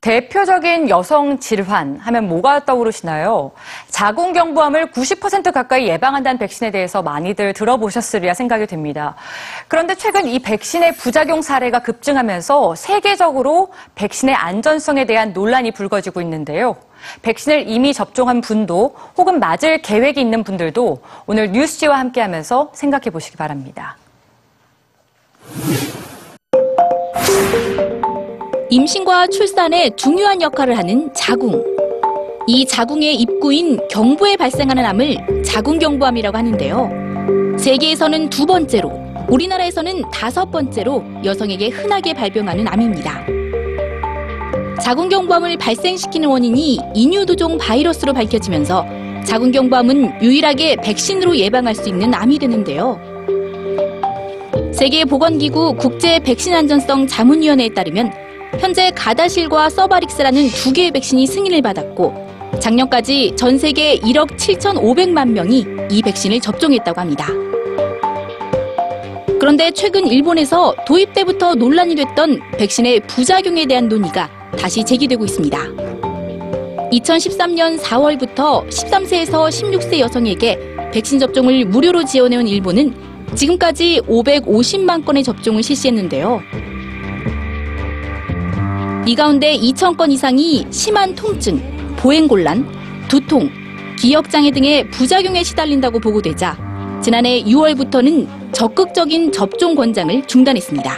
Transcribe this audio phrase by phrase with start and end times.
[0.00, 3.50] 대표적인 여성 질환 하면 뭐가 떠오르시나요?
[3.90, 9.14] 자궁경부암을 90% 가까이 예방한다는 백신에 대해서 많이들 들어보셨으리라 생각이 됩니다.
[9.68, 16.76] 그런데 최근 이 백신의 부작용 사례가 급증하면서 세계적으로 백신의 안전성에 대한 논란이 불거지고 있는데요.
[17.20, 23.98] 백신을 이미 접종한 분도 혹은 맞을 계획이 있는 분들도 오늘 뉴스지와 함께하면서 생각해 보시기 바랍니다.
[28.72, 31.60] 임신과 출산에 중요한 역할을 하는 자궁.
[32.46, 37.56] 이 자궁의 입구인 경부에 발생하는 암을 자궁경부암이라고 하는데요.
[37.58, 38.92] 세계에서는 두 번째로,
[39.28, 43.26] 우리나라에서는 다섯 번째로 여성에게 흔하게 발병하는 암입니다.
[44.80, 48.86] 자궁경부암을 발생시키는 원인이 인유두종 바이러스로 밝혀지면서
[49.24, 53.00] 자궁경부암은 유일하게 백신으로 예방할 수 있는 암이 되는데요.
[54.72, 58.12] 세계보건기구 국제백신안전성 자문위원회에 따르면
[58.60, 66.02] 현재 가다실과 서바릭스라는 두 개의 백신이 승인을 받았고 작년까지 전 세계 1억 7,500만 명이 이
[66.02, 67.26] 백신을 접종했다고 합니다.
[69.40, 75.58] 그런데 최근 일본에서 도입 때부터 논란이 됐던 백신의 부작용에 대한 논의가 다시 제기되고 있습니다.
[76.92, 80.58] 2013년 4월부터 13세에서 16세 여성에게
[80.92, 82.94] 백신 접종을 무료로 지원해온 일본은
[83.34, 86.42] 지금까지 550만 건의 접종을 실시했는데요.
[89.06, 91.58] 이 가운데 2,000건 이상이 심한 통증,
[91.96, 92.66] 보행곤란,
[93.08, 93.48] 두통,
[93.98, 100.92] 기억장애 등의 부작용에 시달린다고 보고되자 지난해 6월부터는 적극적인 접종 권장을 중단했습니다.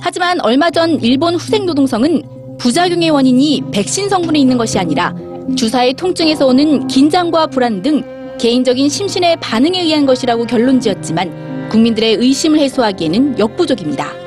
[0.00, 2.22] 하지만 얼마 전 일본 후생노동성은
[2.58, 5.12] 부작용의 원인이 백신 성분에 있는 것이 아니라
[5.56, 8.02] 주사의 통증에서 오는 긴장과 불안 등
[8.38, 14.23] 개인적인 심신의 반응에 의한 것이라고 결론 지었지만 국민들의 의심을 해소하기에는 역부족입니다.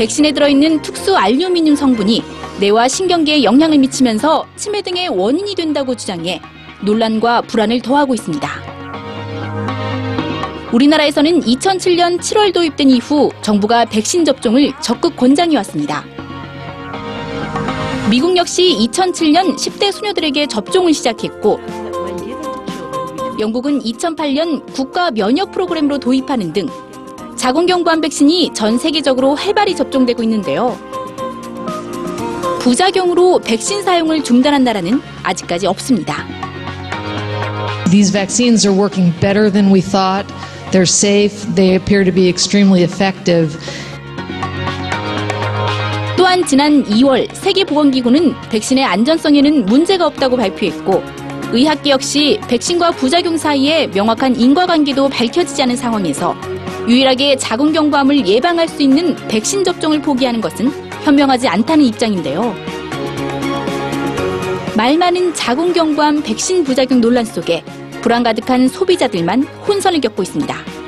[0.00, 2.22] 백신에 들어있는 특수 알루미늄 성분이
[2.58, 6.40] 뇌와 신경계에 영향을 미치면서 치매 등의 원인이 된다고 주장해
[6.86, 8.48] 논란과 불안을 더하고 있습니다.
[10.72, 16.02] 우리나라에서는 2007년 7월 도입된 이후 정부가 백신 접종을 적극 권장해 왔습니다.
[18.08, 21.60] 미국 역시 2007년 10대 소녀들에게 접종을 시작했고
[23.38, 26.68] 영국은 2008년 국가 면역 프로그램으로 도입하는 등
[27.40, 30.78] 자궁경부암 백신이 전 세계적으로 활발히 접종되고 있는데요.
[32.60, 36.26] 부작용으로 백신 사용을 중단한 나라는 아직까지 없습니다.
[37.90, 40.30] These vaccines are working better than we thought.
[40.70, 41.34] They're safe.
[41.54, 43.58] They appear to be extremely effective.
[46.18, 51.02] 또한 지난 2월 세계보건기구는 백신의 안전성에는 문제가 없다고 발표했고
[51.52, 56.36] 의학계 역시 백신과 부작용 사이에 명확한 인과관계도 밝혀지지 않은 상황에서
[56.90, 60.72] 유일하게 자궁경부암을 예방할 수 있는 백신 접종을 포기하는 것은
[61.04, 62.52] 현명하지 않다는 입장인데요.
[64.76, 67.62] 말 많은 자궁경부암 백신 부작용 논란 속에
[68.02, 70.79] 불안 가득한 소비자들만 혼선을 겪고 있습니다.